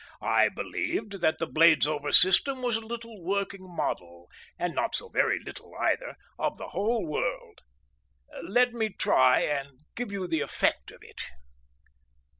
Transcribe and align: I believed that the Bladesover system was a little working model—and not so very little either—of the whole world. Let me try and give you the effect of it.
I 0.23 0.49
believed 0.49 1.21
that 1.21 1.37
the 1.37 1.45
Bladesover 1.45 2.11
system 2.11 2.63
was 2.63 2.75
a 2.75 2.79
little 2.81 3.23
working 3.23 3.61
model—and 3.61 4.73
not 4.73 4.95
so 4.95 5.09
very 5.09 5.37
little 5.43 5.75
either—of 5.79 6.57
the 6.57 6.69
whole 6.69 7.05
world. 7.05 7.61
Let 8.41 8.73
me 8.73 8.89
try 8.89 9.41
and 9.41 9.81
give 9.95 10.11
you 10.11 10.25
the 10.25 10.41
effect 10.41 10.89
of 10.89 11.03
it. 11.03 11.21